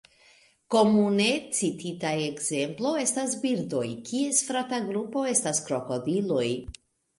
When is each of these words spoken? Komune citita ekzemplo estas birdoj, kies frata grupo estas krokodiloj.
Komune 0.75 1.27
citita 1.57 2.13
ekzemplo 2.29 2.95
estas 3.03 3.37
birdoj, 3.45 3.85
kies 4.09 4.43
frata 4.49 4.83
grupo 4.89 5.25
estas 5.35 5.63
krokodiloj. 5.71 6.45